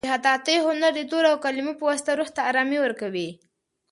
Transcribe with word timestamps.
د 0.05 0.09
خطاطۍ 0.13 0.55
هنر 0.65 0.91
د 0.95 0.99
تورو 1.11 1.27
او 1.31 1.37
کلیمو 1.45 1.73
په 1.79 1.83
واسطه 1.89 2.11
روح 2.19 2.29
ته 2.35 2.41
ارامي 2.49 2.77
ورکوي. 2.81 3.29